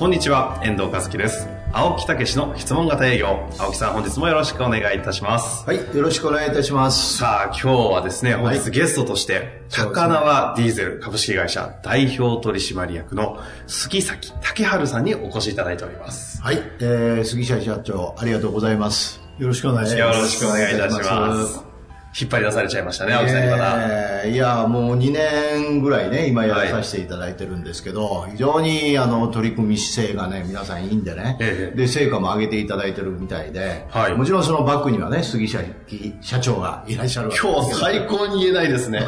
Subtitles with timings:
[0.00, 1.46] こんにちは、遠藤和樹です。
[1.74, 3.46] 青木武の質問型営業。
[3.58, 5.62] 青木さん、本日もよろしくお願いいたします。
[5.66, 7.18] はい、よろしくお願いいたします。
[7.18, 16.40] さあ、今日はですね、本日ゲストとして、高輪ディーゼル株式会社代表取締役の杉崎武春さんにお越しいただいております。
[16.40, 19.20] はい、えー、杉下社長、ありがとうございます。
[19.38, 20.20] よろしくお願いしよます。
[20.22, 21.69] ろしくお願いいたします。
[22.18, 23.76] 引っ張り出されちゃいましたね、青木さんにまだ。
[23.78, 35.60] えーいや、もう2年ぐらいね、今やらさせていただいてるんですけど、非常にあの取り組み姿勢がね、皆さんいいんでね、ええで、成果も上げていただいてるみたいで、はいもちろんそのバックにはね、杉下
[36.20, 39.00] 社長がいらっしゃるわけ今日最高に言えないですね。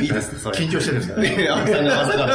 [0.00, 0.58] いいですね、それ。
[0.58, 1.48] 緊張してるんですからね。
[1.48, 2.26] 青木さんがまさか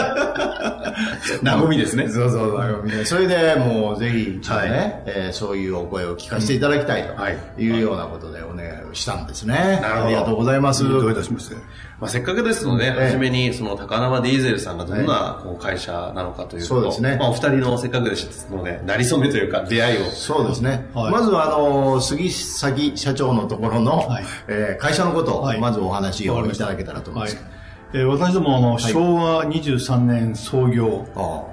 [1.53, 1.59] の。
[1.64, 2.09] 和みですね。
[2.09, 3.06] そうそう、番組で。
[3.06, 7.77] それでもうぜひ一度ね、えーそういうお声を聞かせていただきたいはいとい。
[7.77, 9.55] うようなことでお願いをしたんですね。
[9.83, 10.88] ありがとうございます。
[10.88, 11.55] どういたしまして。
[11.99, 13.05] まあ、せっかくですので、ええ。
[13.08, 17.17] 初めに、その、高輪ディーゼルさんがどんなこう会社なのかというそうですね。
[17.19, 20.05] まあ、お二人のせっかくですので、なりそめというか、出会いを。
[20.11, 20.88] そうですね。
[20.94, 21.11] はい。
[21.11, 24.23] まずは、あの、杉崎社長のところの、はい。
[24.47, 25.59] えー会社のことを、はい。
[25.59, 27.33] まずお話をいただけたらと思いはい。
[27.33, 27.45] ます。。
[27.91, 31.07] えー私どもあの、昭和23年創業。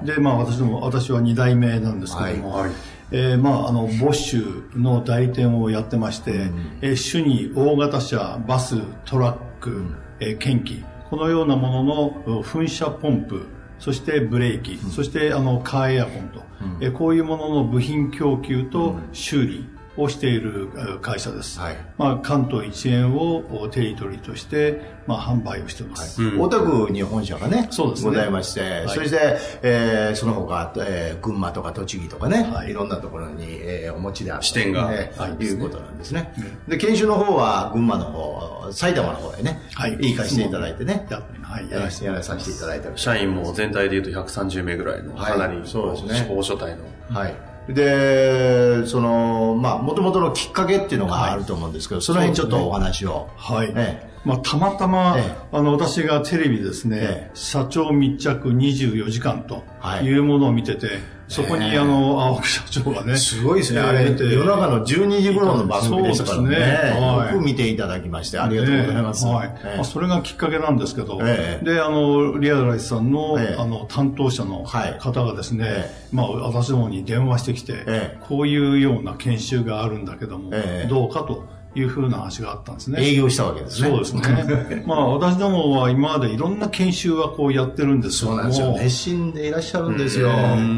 [0.04, 2.70] で、まあ私ども、私は2代目なんですけども、はい
[3.12, 9.84] えーまああの、ボッシュの代理店をやってまして、えー主に大型車、バス、トラック、
[10.20, 13.46] えー検機、このようなものの噴射ポンプ、
[13.78, 16.42] そしてブレーキ、そしてあのカーエアコンと、
[16.80, 21.58] えーこういうものの部品供給と修理をしているえー会社です。
[21.58, 21.76] はい。
[21.98, 26.20] まあ、関東一円をおテリトリーとして、まあ、販売をしています。
[26.36, 28.10] 大田区に本社がね、そうですね。
[28.10, 28.88] ございまして、い。
[28.88, 32.70] そして、えーその他、えー群馬とか栃木とかね、はい。
[32.70, 34.90] い、ろんなところに、えーお持ちである支店が。
[34.92, 35.32] えーはい。
[35.42, 36.32] いうことなんですね。
[36.68, 39.92] で、研修の方は群馬の方、埼玉の方へね、はい。
[39.92, 42.92] 行かせていただいてね、やはい、ややらさせていただいてる。
[42.96, 45.32] 社員も全体で言うと130名ぐらいの、はい。
[45.32, 46.28] かなり、そうですね。
[46.30, 46.78] 大所帯の。
[47.10, 47.55] はい。
[47.68, 53.28] で、その、まあ、もともとのきっかけっていうのがあると思うんですけど、その辺ちょっとお話を。
[53.36, 53.72] はい。
[53.74, 55.36] えまあ、たまたま、ええ。
[55.52, 57.30] あの、私がテレビでですね、ええ。
[57.34, 60.04] 社長密着24時間とはい。
[60.04, 60.88] いうものを見てて、
[61.28, 63.80] そこに、ええあの、青木社長がね、すごいですね。
[63.80, 67.30] あれ、夜中の12時頃の番組でしたからね。
[67.32, 69.24] よく見ていただきまして、ありがとうございます。
[69.24, 69.84] ねはい。
[69.84, 74.98] それがきっかけなんですけど、ええで、あの、リアルライスさんの,、ええあの担当者のはい。
[75.00, 81.44] 方がですね、えまあ、私どもに電話してきて、ええこういうような研修があるんだけども、ええどうかと
[81.76, 83.02] いうふうな話があったんですね。
[83.02, 83.88] 営業したわけですね。
[83.88, 84.84] そうですね。
[84.88, 88.72] まあ、私どもは今までいろんな研修はこうやってるんですけそうども、なんですよ。
[88.72, 90.30] 熱心でいらっしゃるんですよ。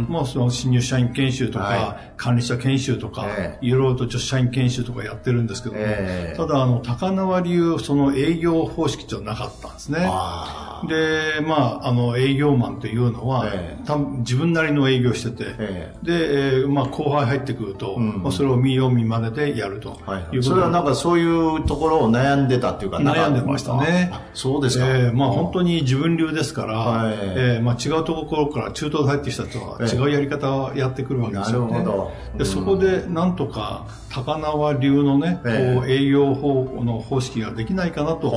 [0.08, 10.06] まあ、その新入社員研修とか、は管理者研修とか、ええいろいろと女子社員研修とかやってるんですけども、ええただ、あの、高輪流、その営業方式じゃなかったんですね。
[10.10, 13.84] あで、まあ、あの、営業マンというのは、ええ。
[13.87, 18.22] 多分自分なりの営業してて、えで、えーまあ、後輩入ってくると、ん。
[18.22, 19.99] まあ、それを見よう見まねでやると。
[20.06, 20.11] い。
[20.11, 20.37] はい。
[20.37, 20.43] で。
[20.43, 24.11] それはなんかそういうところを悩んでたっていうか、悩んでましたね。
[24.12, 24.87] あそうですか。
[24.87, 27.15] えーまあ本当に自分流ですから、はい。
[27.37, 29.97] えーまあ違うところから中東で入ってきた人はええ。
[29.97, 31.72] 違うやり方をやってくるわけですよね。
[31.72, 32.38] なるほど。
[32.38, 35.75] で、そこでなんとか高輪流のね、ええ。
[35.81, 38.33] こう営業法の方式ができないかなという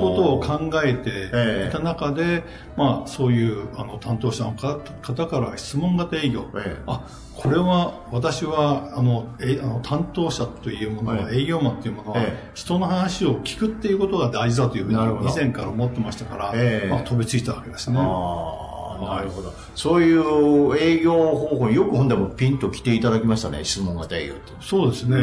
[0.00, 2.44] ことを考えてえた中で、
[2.76, 6.82] まあそういうあの担当者の方方から質問型営業、ええ。
[6.86, 12.50] あこれは私はあのえあの担当者というものは、え営業マンというものは、ええ。
[12.54, 14.92] 人の話を聞くっていうことが大事だというふう
[15.22, 16.88] に以前から思ってましたから、ええ。
[16.88, 17.98] まあ、飛びついたわけですね。
[19.04, 19.52] なるほど。
[19.74, 24.52] そういう営業方法によくほんでもピンと来ていただきましたね、質問型営業って。
[24.60, 25.18] そうですね。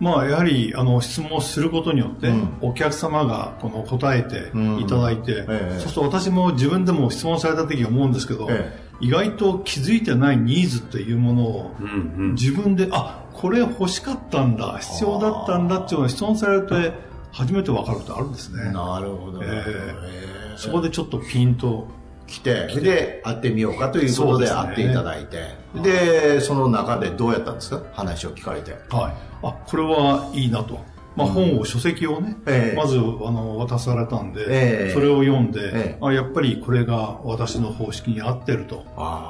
[0.00, 12.34] まあ、やはり、あの、質問をすることによって、うんお客様が、この、答えてうんいただいて、ええそうすると私も自分でも質問された時思うんですけど、え意外と気づいてないニーズというものを、うんうん。
[12.34, 16.92] 自分で、あ、これ欲しかったんだ、必要だったんだっていうのを質問されて、
[17.32, 18.72] 初めて分かることあるんですね。
[18.72, 19.42] なるほど。
[19.42, 21.86] ええええそこでちょっとピンと、
[22.26, 27.82] 来て、で、会ってみようかということで会っていただいて、で、その中でどうやったんですか？
[27.92, 28.72] 話を聞かれて。
[28.72, 28.80] はい。
[29.42, 30.80] あ、これはいいなと
[31.16, 32.76] まあ、本を、書籍をね、ええ。
[32.76, 34.92] まずあの渡されたんで、ええ。
[34.94, 35.98] それを読んで、ええ。
[36.00, 38.84] あ、やっぱりこれが私の方式に合ってると。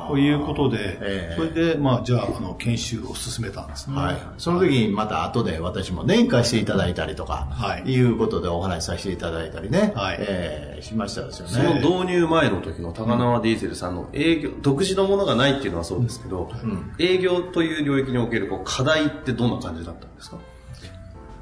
[0.08, 1.34] ということで、ええ。
[1.36, 3.96] それで、まあ、じゃあ、あの、研修を進めたんですね。
[3.96, 4.16] はい。
[4.38, 7.82] その時にまた後で私も年会していただいたりとか、はい。
[7.92, 10.16] いうことでお話しさせていただいたりね、はい。
[10.20, 11.80] えーしましたですよそのね。
[11.80, 16.50] 導入前の時の高輪ディーゼルさんの営業、独自のものがないっていうのはそうですけど、
[16.98, 20.36] 営業という領域におけるこう課題ってどんな感じだったんですか？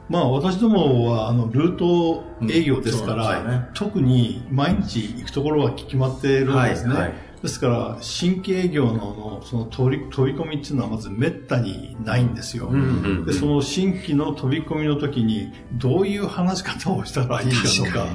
[0.09, 6.95] まあ、私どもは、あの、ルート営業ですから、うんね特に毎日行くところは決まっているんですね。
[6.95, 12.71] はいはいですから、新規営業ののその飛び飛び込みっていうのはまず滅多にないんですよ。
[12.71, 18.07] んで、その新規の飛び込みの時に、どういう話し方をしたらいいかとか、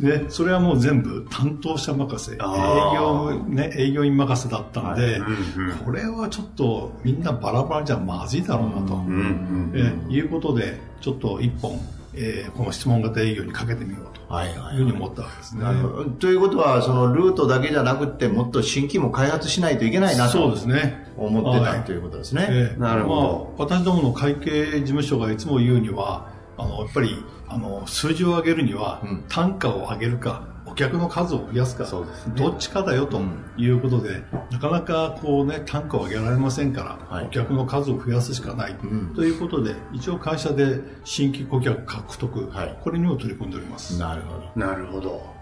[0.00, 8.94] で、それはもう全部担当者任せ、営あ業、ね、営業員任せだったんで、うんうんこれはちょっとみんなバラバラじゃまずいだろうなと。
[8.94, 11.78] うんうんえーいうことで、ちょっと一本、
[12.16, 15.62] えーこの質問型営業にかけてみようとはいはいいうふうに思ったわけですね。
[15.64, 21.06] なるほどということは、そのルートだけじゃなくて、もっと新規も開発しないといけないなそうとですね。
[21.16, 22.46] 思ってたはいということですね。
[22.50, 33.20] えーなるほどまあ、私どもの会計事務所がいつも言うには、あの、やっぱり、あの、数字を上げるには、うん単価を上げるか、お客の数を増やすか、そうですねどっちかだよと
[33.56, 43.98] いうことで、なかなかこうね、単価を上げられませんから、はいお客の数を増やすしかない、んということで、一応会社で新規顧客獲得、はいこれにも取り組んでおります。
[43.98, 44.52] なるほど。
[44.54, 45.35] なるほど。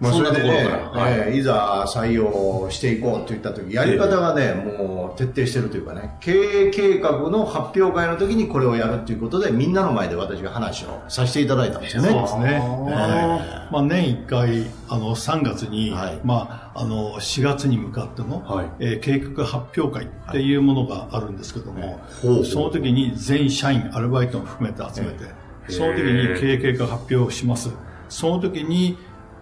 [0.00, 1.12] まあ、そそんなれでねところから。、はい。
[1.12, 12.08] えーいざ採用していこうといった時やり方がね、もう徹底してるというかね、経営計画の発表会の時にこれをやるということで、みんなの前で私が話をさせていただいたんですよね。
[12.10, 12.60] そうですね。
[12.62, 16.20] あまあ、年1回、あの、3月に、はい。
[16.24, 18.66] まあ、あの、4月に向かっての、はい。
[18.80, 22.44] えー計画発表会っていうものがあるんですけども、ほうほう。
[22.44, 25.24] その時に全社員、アルバイトも含めて集めて、
[25.68, 27.70] その時に経営計画発表をします。
[28.08, 28.96] その時に、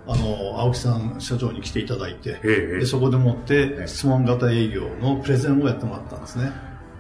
[0.07, 6.53] あの、青木さん社長に来ていただいて、ええでそこでもって質問型営業のプレゼンをやってもらったんですね。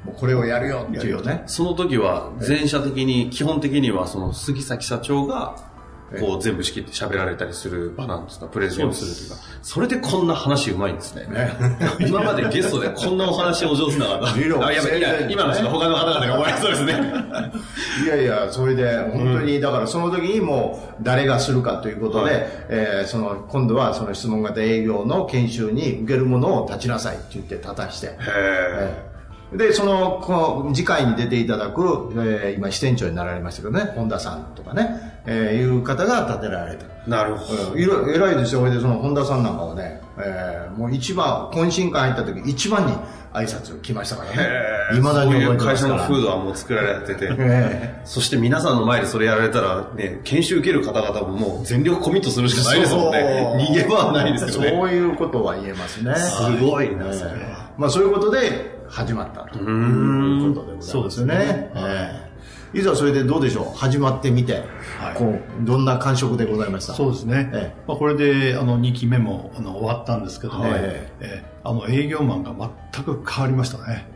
[0.04, 1.42] もうこれをやるよっていうね。
[1.46, 5.56] その時は全社的に、基本的にはその杉崎社長が、
[6.20, 8.46] こう全部仕切って喋られたりする場なんですか？
[8.46, 9.36] プレゼンをするというか。
[9.62, 11.26] それでこんな話うまいんですね。
[12.06, 14.38] 今までゲストでこんなお話お上手なかった。
[14.38, 17.12] 理論あ、やばい、いや今の他の方々が思いそうですね。
[18.04, 29.13] いやいや、それで、本当に、だからその時にもう、誰がするかということで、はいえーその、今度はその質問型営業の研修に受けるものを立ちなさいって言って立たして、へえー
[29.56, 31.80] で、その、この次回に出ていただく、
[32.16, 36.90] えー今支店長になられましたけどね、本田さんとかね、えーいう方が立てられてる。
[37.06, 37.72] ーなるほど。
[37.72, 38.60] うんいろ偉いですよ。
[38.60, 42.92] それで、その本田さんなんかはね、えーもう一番、懇親会入った時一番に
[43.32, 44.36] 挨拶来ましたからね。
[44.38, 45.98] へー未だにそういう覚えてますから。
[45.98, 47.28] 会社の風土はもう作られてて。
[47.38, 53.68] えそして皆さんの前でそれやられたら、ね、研修受ける方々ももう全力コミットするしかないですもんね。
[53.70, 54.68] 逃げ場はないですけどね。
[54.68, 56.14] そういうことは言えますね。
[56.16, 57.64] すごいな、それええは。
[57.78, 59.58] まあそういうことで始まったと。
[59.58, 61.70] いうことでございますよね。
[61.74, 62.24] ええ
[62.76, 63.78] いざそれでどうでしょう？
[63.78, 64.64] 始まってみて、
[64.98, 65.14] はい。
[65.14, 66.94] こう、どんな感触でございました？
[66.94, 67.48] そうですね。
[67.54, 70.80] えまあ、これで、あの、2期目も、あの、終わったんですけどね、はい。
[70.82, 71.44] ええ。
[71.62, 72.52] あの、営業マンが
[72.92, 74.08] 全く変わりましたね。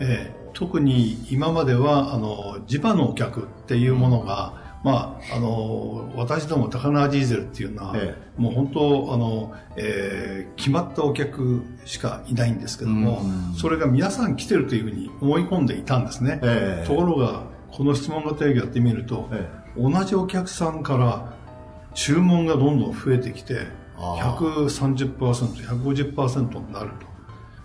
[0.00, 0.40] ええ。
[0.52, 13.22] 特に今までは、あの、地場のお客っていうものが、まあ、あの、私ども高輪ディーゼルっていうのは、えもう本当、あの、えー決まったお客しかいないんですけども、
[13.56, 16.38] それが皆さん来てるというふうに思い込んでいたんですね。
[16.42, 16.86] ええ。
[16.86, 21.34] ところが、この質問型営業やってみると、え同じお客さんから
[21.94, 27.06] 注文がどんどん増えてきて、あー130%、150%になると。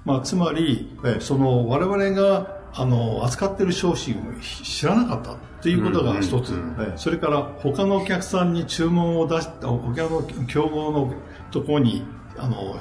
[0.05, 1.21] まあ、つまり、ええ。
[1.21, 11.13] その我々があの扱ってる商品を知らなかったっていうことが一つ、ええそれから他のお客さんに注文を出したお客の競合の
[11.49, 12.03] ところに
[12.37, 12.77] あの、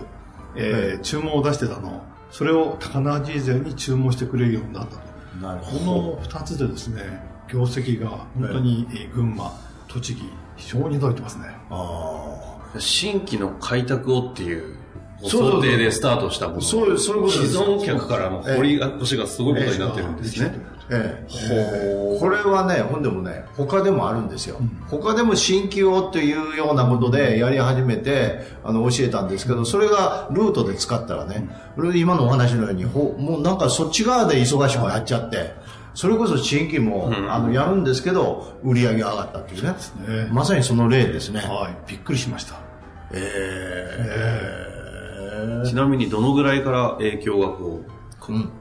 [0.55, 2.05] えー注文を出してたの。
[2.31, 5.00] それを高輪ディーゼルに注文してくれるようになったと。
[5.00, 7.03] こほの2つでですね
[7.49, 9.50] 業績が本当に、えー群馬
[9.88, 10.23] 栃木
[10.57, 11.47] 非常に伸びてますね。
[11.71, 14.76] あ新規の開拓をっていう
[15.23, 15.62] そうそうそう。
[15.62, 16.61] 想定でスタートしたもの。
[16.61, 17.53] そうそういうことです。
[17.55, 20.74] 既存客からの掘り越しがすごいことになってるんですね。
[20.91, 22.19] ええ。
[22.21, 24.59] これはね、ほんでもね、他でもあるんですよ。
[24.88, 31.49] 他でも新規をというようなことでやり始めて、あの、教えたんですけど、それがルートで使ったらね、
[31.95, 35.55] 今のお話のように、ほもうなんかそっち側で忙しくやっちゃって、
[35.95, 39.71] それこそ新規も、あの、やるんですけど、売り上げが上がったっていうね。
[39.71, 40.29] ね。
[40.33, 41.41] まさにその例ですね。
[41.41, 41.91] はい。
[41.91, 42.57] びっくりしました。
[43.12, 44.75] え
[45.62, 45.64] え。
[45.67, 47.91] ちなみにどのぐらいから影響がこう、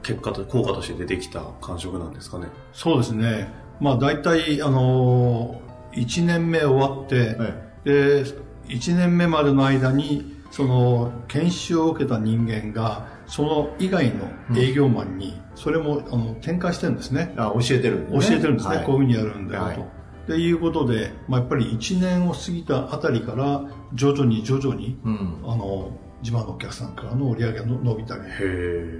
[0.02, 2.48] 結果と、効果として出てきた感触なんですかね。
[2.72, 3.52] そうですね。
[3.80, 7.36] まあ大体、あのー、1年目終わって、
[7.84, 8.24] で、
[8.68, 17.34] 1年目までの間に、その、研修を受けた人間が、その以外の営業マンに、それも、あの、展開してるんですね。
[17.36, 18.76] あ、教えてる、ね、教えてるんですね。
[18.76, 19.66] はい、こういうふうにやるんだよと。
[19.66, 28.22] はいっていうことで、まあ、やっぱり1年を過ぎたあたりから徐々に徐々に、うん、あの自慢のお客さんからの売り上げが伸びたり。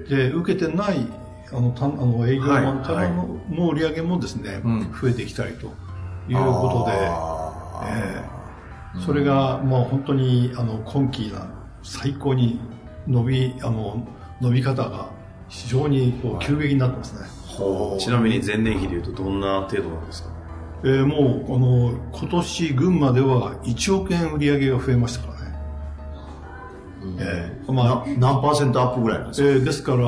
[0.08, 1.06] で受けてない
[1.52, 4.60] あのたあの営業マンからの,、の売り上げもですね、
[5.00, 5.66] 増えてきたりと
[6.28, 6.92] いうことで、
[7.88, 11.48] えー、それがもう本当にあの今期な
[11.82, 12.60] 最高に
[13.06, 14.06] 伸びあの
[14.40, 15.08] 伸び方が
[15.48, 17.20] 非常にこう急激になってますね。
[18.00, 20.34] ちなみに前年比でいうとどんな程度なんですか？
[20.86, 25.33] えー、もう、あの、今年群馬では1億円売り上げが増えましたからね。
[27.18, 30.02] えー、まあ、何パーセントアップぐらいなんですか、えー、ですから、え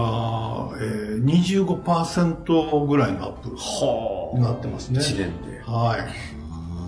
[1.17, 5.01] ー、25%ぐらいのアップになってますね。
[5.01, 5.61] 1年で。
[5.65, 6.37] はい。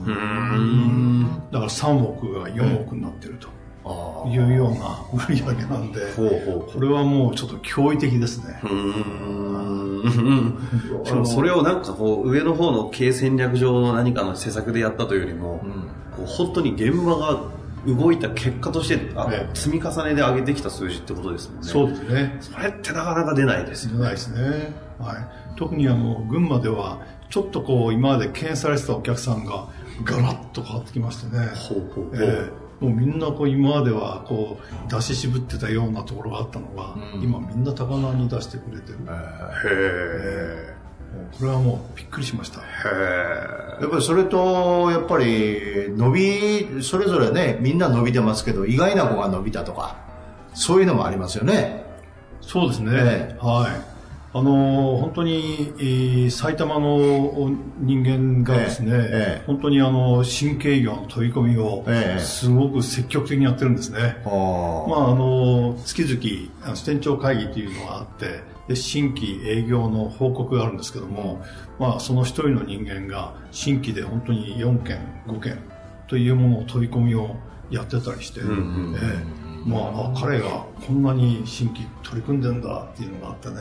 [0.09, 1.25] うん。
[1.51, 3.49] だから3億が4億になってると。
[4.27, 6.23] いうような売り上げなんで、こ
[6.79, 8.61] れはもうちょっと驚異的ですね。
[11.05, 15.63] しか もそれをなんかこう上の方の経営戦略上の何かの施策でやったというよりも、
[16.15, 17.41] こう本当に現場が
[17.87, 21.69] 動いた結果としてあ、ね、積み重ねで上げてきた数字ってことですもんね。
[21.69, 22.37] そうですね。
[22.41, 23.99] それってなかなか出ないですよね。
[23.99, 24.73] 出ないですね。
[24.99, 25.57] はい。
[25.57, 29.69] 特にあの、群馬では、ちょっとこう、今まで敬遠されてたお客さんが、
[30.05, 31.47] ガラッと変わってきましてね。
[31.55, 32.11] ほうほうほう。
[32.15, 38.99] えーもうみんなこう今まではこう出し渋ってたようなところがあったのが、うん、今みんな高輪に出してくれてる。
[39.01, 39.09] へ
[39.67, 40.78] え。
[41.39, 42.61] これはもうびっくりしました。
[42.61, 42.65] へ
[43.81, 49.97] やっぱりそれと、やっぱり伸び、それぞれね、みんな伸びてますけど、意外な子が伸びたとか、
[50.55, 51.85] そういうのもありますよね。
[52.41, 53.37] そうですね。
[53.41, 53.99] はい。
[54.35, 61.85] あの本当に、えー、埼玉の人間がですね、ええ、本当にあの新経営業の飛び込みを
[62.19, 64.17] すごく積極的にやってるんですね。
[64.19, 71.43] え、まああの月々支店長会議というのがあってで新規営業の報告があるんですけども、
[71.79, 75.59] まあその一人の人間が新規で本当に4件5件
[76.07, 77.35] というものを飛び込みを
[77.71, 78.53] やってたりして、うんう
[78.93, 83.57] ん、えー、まあ彼がこんなに新規取り組んでんだっていうのがあってね。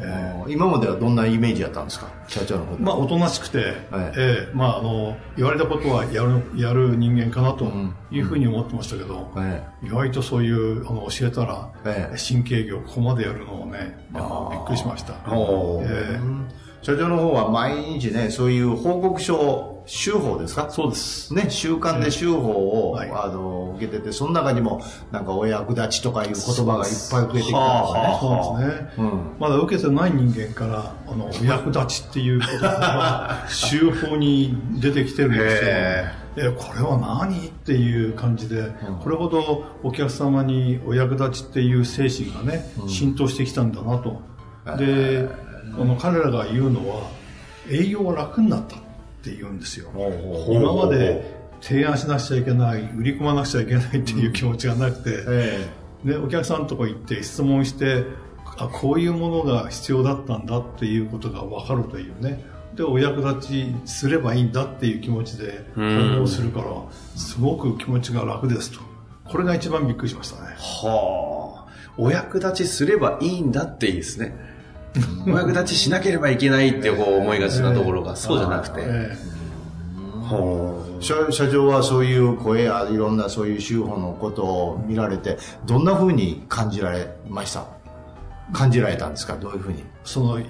[0.00, 2.08] えー、今まではどんなイメージやったんですか？
[2.26, 3.74] 社長のことまあおとなしくて、はい、
[4.16, 7.70] えー、まああの言われたことはやるやる人間かなと
[8.10, 16.46] いうふうに思ってましたけど、うん、意外とそういうあの教えたら、えー、新経業ここまでやるのをねびっくりしました、えー、
[16.82, 20.70] 社長の方は毎日ねそういう報告書を週報ですか？
[20.70, 21.34] そうです。
[21.34, 24.80] ね、週刊で週報を、はい、あの、受けてて、その中にも、
[25.12, 26.34] なんかお役立ちとかいう言
[26.66, 28.18] 葉がいっぱい増えてきたんですね。
[28.20, 28.90] そうですね。
[28.98, 35.70] うん、まだ受けてない人間から、あの、お役立ちっていう言葉が、週報に出てきてるんですよ。
[36.36, 37.46] え、これは何？
[37.46, 44.20] っていう感じで、うん、これほどお客様にお役立ちっていう精神がね、うん、浸透してきたんだなと。
[44.78, 45.28] で、
[45.74, 47.02] あの彼らが言うのは、
[47.70, 48.76] 営業は楽になった。
[49.24, 49.90] って言うんですよ。
[50.48, 55.24] 今まで提案しなくちゃいけない、売り込まなくちゃいけないっていう気持ちがなくて、
[56.04, 58.04] で、お客さんのとこ行って質問して、
[58.58, 62.44] あ、こういうものが必要だったんだっていうことが分かるというね。
[62.76, 66.66] で、お役立ちすればいいんだっていう気持ちで応募するから、
[67.16, 68.80] すごく気持ちが楽ですと。
[69.24, 70.54] これが一番びっくりしましたね。
[70.58, 71.72] はあ。
[71.96, 74.53] お役立ちすればいいんだっていいですね。
[75.26, 78.82] お役立ちしなければいけないってこう思いがちなところがそうじゃなくて。
[81.00, 85.36] 社社長はそういう声やいろんなそういう手法のことを見られて
[85.66, 87.66] どんなふうに感じられました？
[88.52, 89.36] 感じられたんですか？
[89.36, 89.84] どういうふうに？
[90.02, 90.40] その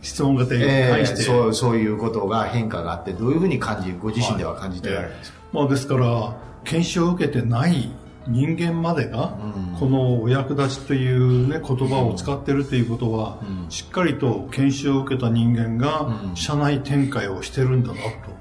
[0.00, 7.90] 質問が対して、えー、そうそういうことが変化があってどういうふうに感じご自身では感じてられるんですか、はい、まあ、ですから研修を受けてない
[8.28, 9.36] 人間までが、
[9.78, 18.38] このお役立ちという、ね、言葉を使ってるということは、しっかりと研修を受けた人間が、社内展開をしてるんだなと。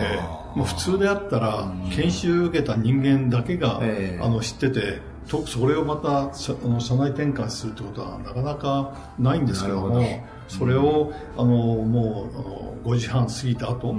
[0.00, 3.80] えー、もう普通であったら、研修を受けた人間だけが、
[4.20, 10.02] あの知ってて、とそれをまた社あの社内転換するってことはなかなかないんですけども、
[10.48, 13.94] それを、あのもうあの5時半過ぎた後、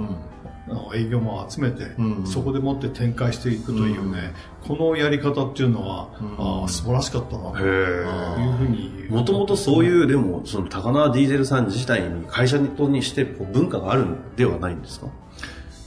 [0.94, 7.50] 営業マンを集めて、うん、そこでもって展開していくというね、うん、このやり方っていうのは、うん、あ素晴らしかったな。
[7.52, 15.06] というふうにもともとそういうでもその高輪ディーゼルさん自体に会社にして文化があるんではないんですか？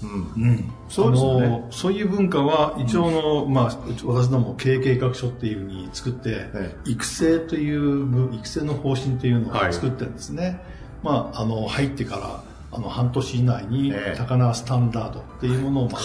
[0.01, 1.67] うん、そうですね。
[1.71, 6.45] そういう文化は一応の、まあ、私ども経営計画書っていうふうに作って、
[6.85, 10.43] 育成という、育成の方針っていうのを作ってるんですね。
[10.45, 10.57] はい、
[11.03, 15.99] まあ、あの、入ってから、あの半年以内にええ高輪スタンダードっていうものを学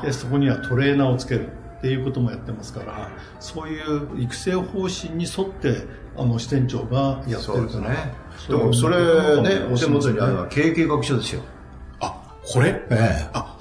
[0.00, 1.48] んででそこにはトレーナーをつける
[1.78, 3.08] っていうこともやってますから
[3.38, 5.86] そういう育成方針に沿って
[6.16, 7.96] あの支店長がやってるからね。
[8.48, 8.96] でもそれ
[9.42, 11.42] ね、お手元にあるのねは経営計画書ですよ。
[12.00, 12.68] あ、これ？
[12.90, 13.28] ええ。
[13.32, 13.56] あ、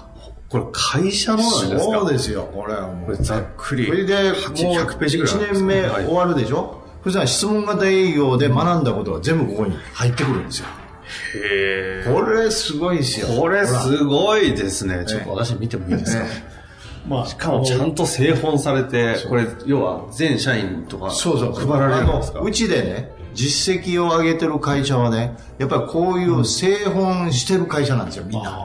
[0.49, 1.93] これ会社のなんですか？
[1.99, 3.05] そうですよ、これはもう。
[3.05, 3.85] これざっくり。
[3.85, 6.81] それで、もう100ページぐらいあるんです1か年目はい終わるでしょ？
[7.03, 10.67] そしたら質問型営業で学んだことが全部ここに入ってくるんですよ。
[11.35, 13.27] へこれすごいですよ。
[13.39, 15.03] これすごいですね。
[15.07, 16.59] ちょっと私見てもいいですか、え
[17.07, 21.53] まあ、しかもちゃんと製本されて、これ、要は全社員とかそうそう。
[21.67, 22.39] 配られるんですか？
[22.41, 28.59] うちでね、実績を上げてる会社はね、やっぱりこういう製本してる会社なんですよ、みんな。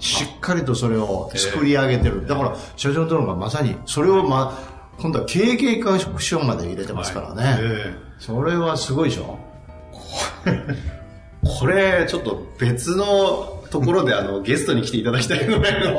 [0.00, 2.26] しっかりとそれを作り上げてる。
[2.26, 4.58] だから、社長とのがまさに、それをま、
[4.98, 7.58] 今度は経営計画書まで入れてますからね。
[8.18, 9.38] それはすごいでしょ？
[11.44, 15.98] これ、ちょっと別のところであの、ゲストに来ていただきたいぐらいの、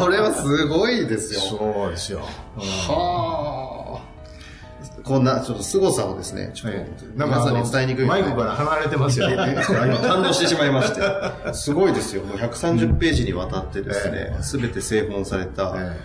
[0.00, 1.40] これはすごいですよ。
[1.40, 2.20] そうですよ。
[2.56, 4.12] はあ。
[5.04, 6.78] こんな、ちょっと凄さをですね、ちょっと、
[7.18, 8.06] なんか皆さんに伝えにくい。
[8.06, 9.30] マイクから離れてますよ。
[9.30, 9.52] 今
[9.98, 11.54] 感動してしまいまして。
[11.54, 12.22] すごいですよ。
[12.22, 15.96] もう130ページにわたってですね、すべて製本された、え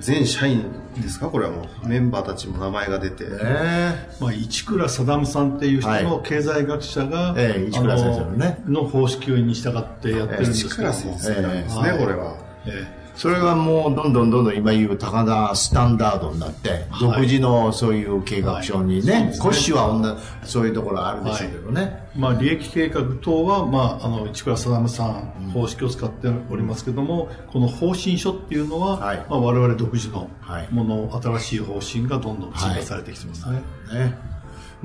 [0.00, 0.64] 全社員
[0.96, 1.28] ですか？
[1.28, 3.24] これはもう、メンバーたちも名前が出て。
[3.28, 8.58] えまあ、市倉定さんっていう人の経済学者が、ええ市倉先生のね。
[8.66, 12.36] あのの方式に従ってやってるんですけども、市倉先生なんですね、はいこれは。
[12.66, 22.06] えそれがもうどんどんどんどん今言う高田スタンダードになって、独自のそういう計画書にね、コッシュは女そういうところあるでしょうけどね。
[22.14, 29.16] えまあ、利益計画等は、まあ、あの市倉定さん方式を使っておりますけども、この方針書っていうのは、はい。
[29.28, 30.68] まあ、我々独自のはい。
[30.70, 33.62] もの、新しい方針がどんどん追加されてきてますね。
[33.92, 34.35] ね。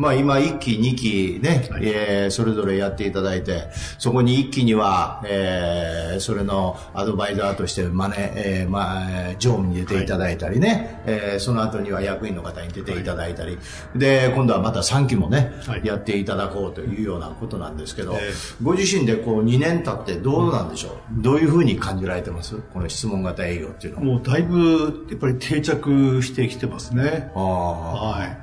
[0.01, 13.57] まあ今1期2期ね、えーそれぞれやっていただいて、そこに1期には、えーそれのアドバイザーとしてマネ、えーまあ、えー常務に出ていただいたりね、えーその後には役員の方に出ていただいたり、
[13.95, 15.81] で、今度はまた3期もね、はい。
[15.85, 18.31] やっていただこうというようなことなんですけど、え
[18.63, 22.55] ご自身でこう2年経ってどうなんでしょう、どういうふうに感じられてます？
[22.73, 24.05] この質問型営業っていうのは。
[24.05, 27.31] もうだいぶやっぱり定着してきてますね。
[27.35, 27.41] ああ
[28.19, 28.37] はい。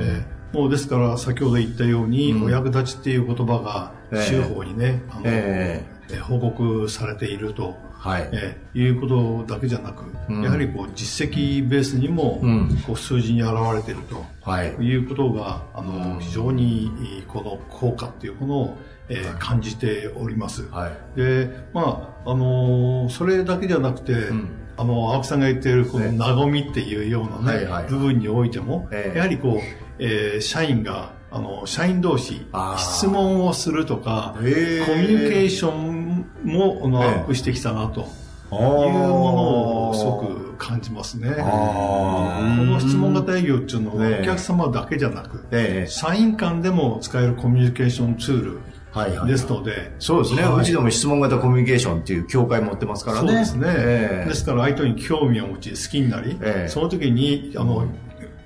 [0.00, 4.22] えーもうですから先ほど言ったように、お役立ちっていう言葉がええ。
[4.26, 6.14] 州法にね、あのええ。
[6.14, 8.28] ー報告されていると、はい。
[8.32, 10.42] えーいうことだけじゃなく、ん。
[10.42, 12.68] やはりこう実績ベースにも、うん。
[12.84, 14.68] こう数字に現れていると、はい。
[14.80, 20.68] いうことがあの、非常にこの効果っていうものを、えー感じております。
[20.70, 21.16] はい。
[21.16, 24.48] で、まあ、あのーそれだけじゃなくて、ん。
[24.76, 29.18] あの、青木さんが言っている、この、和みっていうようなね、部分においても、ええ。
[29.18, 38.08] やはりこう、えー社員が、あの、社員同士質問をするとか、コミュニケーションも、あの、ええアップしてきたな、と。
[38.52, 41.36] いうものをすごく感じますね。
[41.38, 44.22] あこの質問型営業っていうのは、ええ。
[44.22, 45.90] お客様だけじゃなく、ええ。
[45.90, 48.58] 社員間でも使えるコミュニケーションツール
[48.92, 50.62] はいはいですので、そうですね、はい。
[50.62, 53.28] うちでも質問型コミュニケーションっていう協会持ってますからね。
[53.28, 54.28] そうですね、ええ。
[54.28, 56.68] ですから相手に興味を持ち好きになり、ええ。
[56.68, 57.86] その時にあの、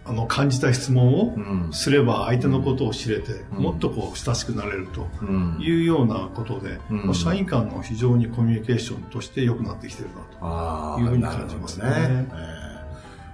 [0.06, 1.72] あの感じた質問をん。
[1.72, 5.56] すれば相手のことを知れて、もっとこう親しくなれるとうん。
[5.60, 6.78] いうようなことで、
[7.14, 11.00] 社員間の非常にコミュニケーションとして良くなってきてるなと。
[11.00, 12.26] いうふうに感じますね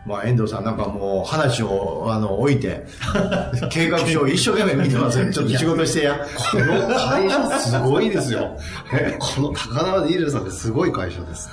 [0.07, 2.87] まあ、遠藤さんなんかもう話をあの置いて、
[3.71, 5.31] 計画書を一生懸命見てますよ。
[5.31, 6.19] ちょっと仕事してや。
[6.53, 8.57] この会社すごいですよ。
[9.19, 11.51] この高輪ディールさんってすごい会社です。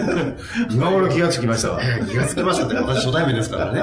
[0.70, 1.80] 今頃気がつきましたわ。
[2.08, 3.82] 気がつきましたって、私初対面ですからね。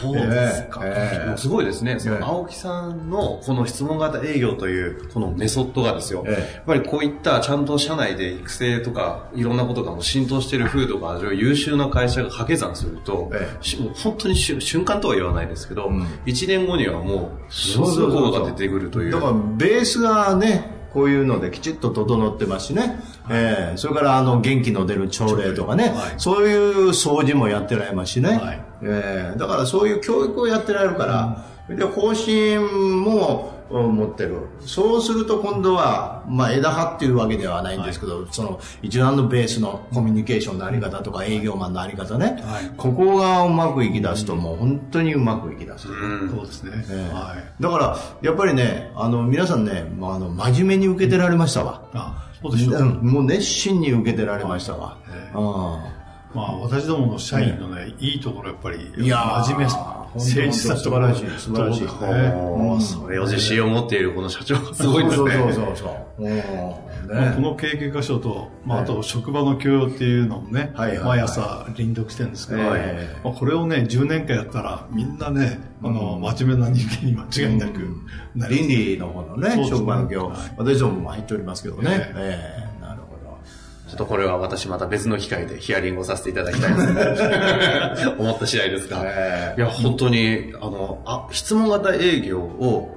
[0.00, 0.80] そうですか。
[0.84, 1.98] ええもうすごいですね。
[1.98, 6.24] そええの青木さんのこの質問型営業というこのメソッドがですよ。
[6.26, 13.76] ええやっぱりこういったちゃんと社内で育成とかいろんなことがもう浸透している風土がある優秀な会社が掛け算すると、ええ。
[13.94, 16.02] 本当に瞬間とは言わないですけど、ん。
[16.26, 19.12] 1年後にはもう、すごいことが出てくるという。
[19.12, 23.00] だから、ベースがね、こういうのできちっと整ってますしね。
[23.30, 23.76] ええ。
[23.76, 26.14] それから、あの、元気の出る朝礼とかね、はい。
[26.16, 28.30] そういう掃除もやってられますしね。
[28.30, 28.60] はい。
[28.82, 29.38] ええ。
[29.38, 33.37] だから、そういう教育をやってられるから、で、方針も
[33.70, 34.48] うん持ってる。
[34.60, 42.42] そうすると今度は、まあ、枝葉っていうわけではないんですけど、その、一段のベースのコミュニケーションのあり方とか、営業マンのあり方ね。
[42.42, 45.88] はいここがうまくいき出すと、もう本当にうまくいき出す。
[45.88, 46.72] うんそうですね。
[46.90, 47.62] ええはい。
[47.62, 51.82] だから、やっぱりね、あの、皆さんね、まあ、あの、真面目に受けてられましたわ。
[51.94, 52.80] あ、そうでしょう。
[52.80, 54.96] うんもう熱心に受けてられましたわ。
[55.10, 55.40] ええう
[55.94, 55.98] ん
[56.34, 59.97] まあ、私どもの社員のね、いいところやっぱり、いやー真面目さ。
[60.14, 61.84] 誠実さ素晴らしい、素晴らしい。
[61.84, 65.04] おーそれを自信を持っているこの社長がすごい。
[65.04, 65.32] ですね。
[65.32, 66.24] そうそうそうそう。
[66.24, 66.78] うん。
[67.08, 73.20] まあ、こねの経験箇所と、まあ、あと職場の教養っていうのもね、毎朝輪読してるんですけど、ええ。
[73.24, 77.78] まあ、これをね、10年間やったら、みんなね、あの、真面目な人間に間違いなく
[78.50, 80.28] 倫理の方のね、職場の業。
[80.28, 82.12] はい、私どもも入っておりますけどね。
[82.16, 82.67] え。
[83.88, 88.14] ちょっとこれは私また別の機会でヒアリングをさせていただきたいですね。
[88.18, 89.00] 思った次第ですが。
[89.02, 92.94] えいや、本当に、あの、あ、質問型営業を、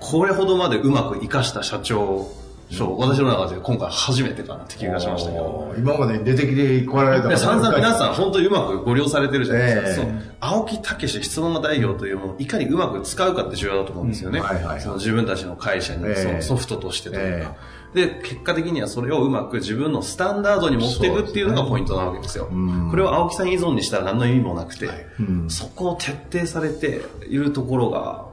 [0.00, 2.28] これほどまでうまく活かした社長、
[2.70, 5.74] 私の中で今回初めてかなって気がしましたけど。
[5.78, 7.98] 今まで出てきて来られた散々皆ん。
[7.98, 9.88] さん本当にうまくご利用されてるじゃないですか。
[9.88, 10.06] ええそう
[10.40, 14.38] 青木武質問型営業というものをいかにうまく使うかって重要だと思うんですよね。
[14.38, 17.54] うんはいはいはいその自分たちの会社にええそのソフトとしてというえか。
[17.94, 22.46] で、結果的にはそれをうまく自分のスタンダードに持っていくっていうのがポイントなわけですよ。
[22.46, 22.90] ん。
[22.90, 25.50] これを青木さん依存にしたら何の意味もなくて、うん。
[25.50, 28.26] そこを徹底されているところが、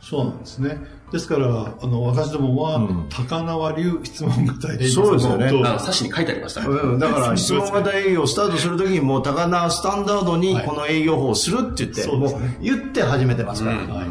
[0.00, 0.78] そうなんですね。
[1.12, 3.06] ですから、あの、私どもは、うん。
[3.10, 5.50] 高輪流質問型営業そうですよね。
[5.50, 6.66] とあの、冊子に書いてありました。
[6.66, 10.66] うん、だから質問型営業をスタートするときにもう高輪スタンダードにはい。
[10.66, 12.58] この営業法をするって言って、もうそうですね。
[12.62, 13.88] 言って始めてますから、うん。
[13.90, 14.06] はい。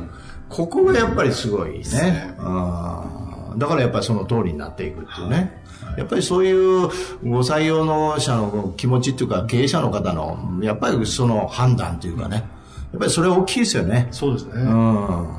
[0.47, 1.83] ここがやっぱりすごいね。
[1.83, 2.35] ね。
[2.39, 5.61] うんだからやっぱりその通りになっていくっていうね。
[5.97, 6.87] やっぱりそういう
[7.23, 12.45] ご採用の者の気持ちっていうか経営者の方のやっぱりその判断っていうかね。
[12.91, 14.09] やっぱりそれは大きいですよね。
[14.11, 14.53] そうですね。
[14.55, 14.67] うん。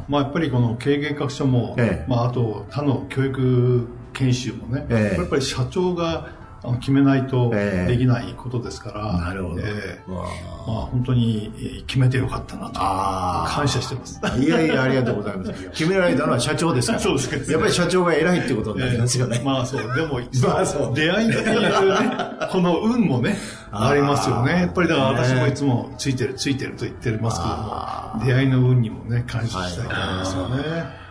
[0.09, 6.29] まあ、やっぱりこの経営学者も、ええまあ、あと他の教育研修もね、ええやっぱり社長が
[6.81, 7.93] 決めないとええ。
[7.93, 9.57] できないことですから、なるほど。
[9.57, 10.23] まあ、
[10.87, 12.75] 本当にえー決めてよかったなと。
[13.55, 14.21] 感謝してます。
[14.39, 15.53] いやいや、ありがとうございます。
[15.75, 16.99] 決められたのは社長ですから。
[17.01, 19.43] そうですけどやっぱり社長が偉いってことになりますよね。
[19.45, 20.95] まあそう、でも、まあ そう。
[20.95, 21.71] 出会いっていうね、
[22.51, 23.37] この運もね、
[23.73, 24.53] ありますよね。
[24.53, 31.02] やっぱりだから私もいつもついてる、ついてると言ってますけあども、出会いの運にもね、感謝したいと思いますよね。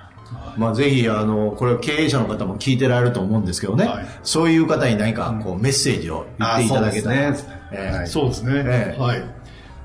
[0.57, 3.85] まあぜひ、あの、これは経営者の方も聞いてられると思うんですけどね。
[3.85, 7.29] はいそういう方に何かこうメッセージを言っていただけたら。
[7.29, 8.51] あそうですねええそうですね。
[8.65, 9.23] ええはい。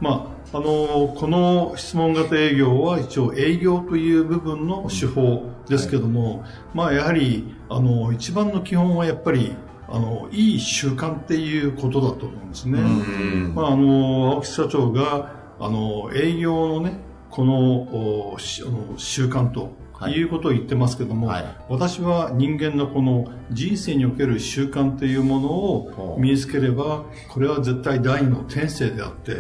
[0.01, 9.57] まあ、あの、この質問型営業は一応営業という部分の手法ですけども、まあやはり、あの、一番の基本はやっぱり、
[9.89, 12.81] あの、いい習慣っていうことだと思うんですね。
[12.81, 19.69] うんまあ、あの、青木社長が、あの、営業のね、この、おしあの習慣とは
[20.11, 20.13] い。
[20.13, 21.45] いうことを言ってますけども、はい。
[21.69, 29.37] 私は人間のこの人生における習慣というものを身につければ、これは絶対第二の天性であって、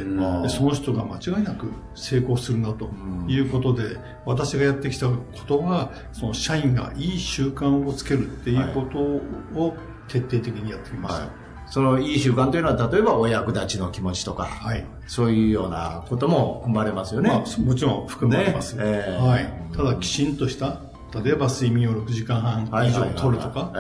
[0.48, 2.90] その人が間違いなく成功するなと
[3.28, 9.76] いうことで、私がやってきたことは、その社員がいい習慣をつけるっていうことを
[10.08, 11.20] 徹底的にやってきました。
[11.22, 14.86] はいそのいい習慣というのは、例えばお役立ちの気持ちとか、はい。
[15.06, 17.30] そういうようなことも生まれますよね。
[17.30, 18.82] まあ、もちろん含まれます、ね。
[18.84, 19.22] ええ。
[19.22, 20.80] はい、ただきちんとした
[21.22, 23.72] 例えば睡眠を6時間半以上取るとか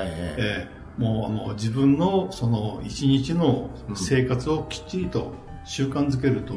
[0.96, 5.32] もうあの自分のその一日の生活をきっちりと
[5.66, 6.54] 習慣づけると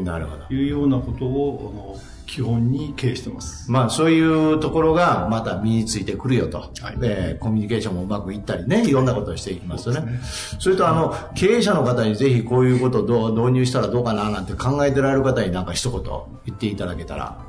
[0.53, 3.71] いうようなことをあの基本に経営してます。
[3.71, 6.59] まあそういうところがまた身についてくるよと。
[6.59, 10.19] はいで、コミュニケーションもうまくいったりね、いろんなことをしていきますとね。
[10.59, 16.01] それとあの、経営者の方にぜひこういうことをどう導入したらどうかななんて考えてられる方になんか一言
[16.45, 17.43] 言っていただけたら、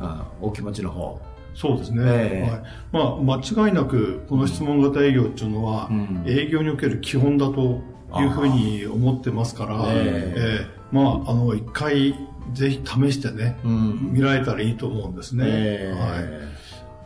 [0.00, 1.18] うん、お気持ちの方。
[1.54, 7.80] そうですね、ええはいまあ、間違いなくこの質問型営業っていうのは、ん営業における基本だと
[8.18, 10.66] いうふうに思ってますから、ええ。
[10.72, 12.14] えまあ、あの一回
[12.52, 14.12] ぜひ試してね、ん。
[14.12, 16.00] 見られたらいいと思うんですね、ええ。
[16.00, 16.24] はい、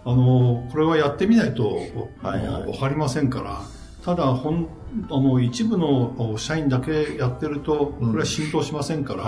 [0.05, 1.77] あのこれはやってみないと
[2.23, 2.67] はいはい。
[2.67, 3.61] わかりませんから。
[4.05, 4.67] ただほん
[5.11, 9.25] あの一部の社員だけやってるとこれは浸透しませんから、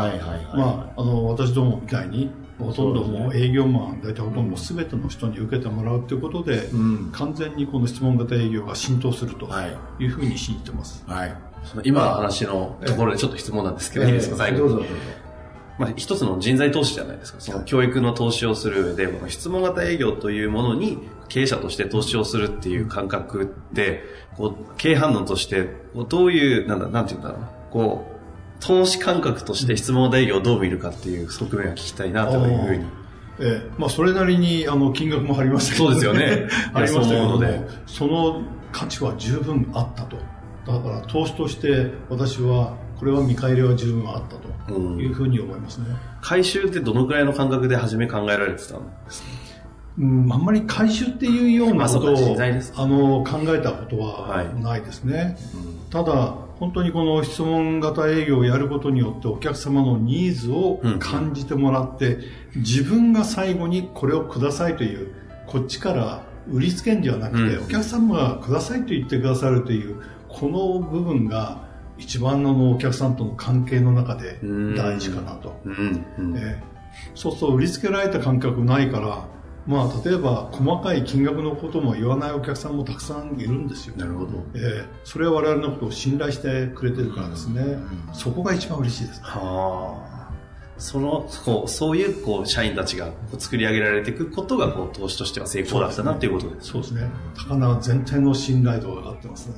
[0.56, 7.11] 私どもみたいにほとんどもう営業マン大体ほとんど全ての人に受けてもらうということで、ん。
[7.12, 10.04] 完全にこの質問型営業が浸透するとはい。
[10.04, 11.04] いうふうに信じてます。
[11.06, 11.51] はい。
[11.64, 14.94] その今の話のところでちょっと質問なんですけど、いいですか、最後にどうぞどうぞ。
[15.79, 17.40] まあ、一つの人材投資じゃないですか。
[17.40, 20.98] その教育の投資をする上で、この質問型営業というものに
[21.29, 24.05] 経営者として投資をするっていう感覚って、
[24.37, 27.51] こう、経営反応として、こうどういう、なんだ、なんていうんだろうな。
[27.70, 32.85] こう、投資感覚として質問型営業をどう見るかっていう側面を聞きたいなというふうに。
[33.40, 37.40] ええまあ、それなりにあの金額も張 りましたけど、そうですよねありましたけど
[37.87, 40.18] その価値は十分あったと。
[40.66, 44.37] だから投資として私はこれは見返りは十分あった
[44.72, 45.87] というふうに思いますね。
[46.20, 49.29] 回収ってどのくらいの感覚で初め考えられてたんですか
[49.98, 52.72] うん、あんまり回収っていうようなことを、人材です。
[52.77, 54.62] あの考えたことははい。
[54.62, 55.37] ないですね。
[55.90, 62.18] ただ、本当にこの質問型営業をやることによってお客様のニーズを感じてもらって、
[62.57, 65.12] 自分が最後にこれをくださいという、
[65.46, 70.01] こっちから売りつけんではなくて、お客様がくださいと言ってくださるという、
[70.32, 71.68] この部分が
[71.98, 74.38] 一番のお客さんとの関係の中で
[74.76, 75.60] 大事かなと。
[76.36, 76.60] え
[77.14, 79.26] そうすると売りつけられた感覚ないから、
[79.66, 83.96] まあ、例えば細かい金額のことも言わないお客さんもたくさんいるんですよ。
[83.96, 84.44] なるほど。
[84.54, 87.62] えー、それは我々のことを信頼してくれてるからですね。
[87.62, 90.32] うん、そこが一番嬉しいです、はあ。
[90.78, 96.70] その、こう、そういう、こう、社員たちが作り上げられていくことが、こう、投資としては成功だったなっていうことです。
[96.70, 97.08] そうですね。
[97.48, 99.54] 高輪全体の信頼度が上がってますね。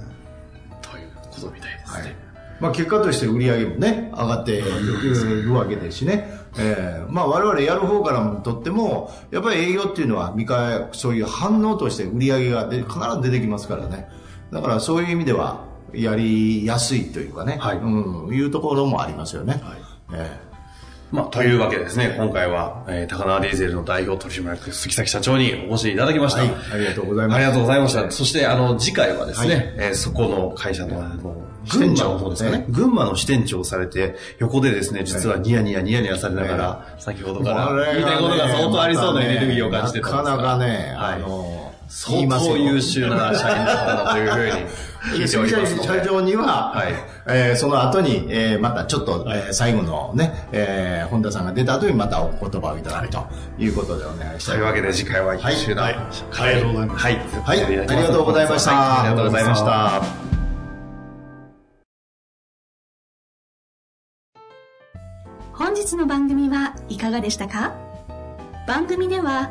[1.34, 2.02] ことみたいですね。
[2.02, 2.16] はい
[2.60, 6.30] まあ、結果として売り上げもね、上がっているわけですしね。
[6.56, 14.08] えー、まあ我々やる方からもとっても、やっぱり営業っていうのは見返、そういう反応として売り上げがで必ず出てきますからね。
[14.52, 19.60] だからそういう意味では、やりやすいというかね、はい、うん、いうところもありますよね。
[19.62, 19.78] はい
[20.12, 20.43] えー
[21.14, 26.40] まあ、というわけでですね、今回は、えー、高輪ディーゼルの代表取締役杉崎社長にお越しいただきました。
[26.40, 27.36] はい、ありがとうございます。
[27.36, 28.10] ありがとうございました。
[28.10, 32.66] そして、あの、次回はですね、はい、えー、そこの会社の、あの、支店長の方ですかね。
[32.68, 44.66] 群馬の支店長をされて、横でですね、実はニヤニヤニヤニヤされながら、先ほどから言いたいことが相当ありそうなエネルギーを感じてたなかなかね、あの、相当優秀な社員の方だというふうに。
[45.04, 45.50] 杉崎
[45.84, 46.94] 社長には、はい、
[47.26, 53.26] えー、その後に、えー、またちょっと、えー、最後のね、えー、本田さんが出た後にまたお言葉をいただくと
[53.58, 54.54] いうことでお願いしたい。
[54.56, 57.04] というわけで次回は優秀な、はい、ありがとうございます。
[57.04, 57.16] はい。
[57.44, 59.00] はい、ありがとうございました。
[59.00, 60.02] ありがとうございました。
[65.52, 67.74] 本日の番組はいかがでしたか？
[68.66, 69.50] 番組では